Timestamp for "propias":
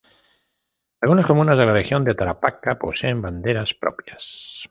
3.75-4.57